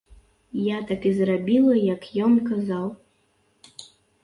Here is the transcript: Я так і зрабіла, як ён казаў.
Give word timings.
Я 0.67 0.77
так 0.91 1.01
і 1.09 1.11
зрабіла, 1.17 1.75
як 1.93 2.09
ён 2.29 2.33
казаў. 2.49 2.87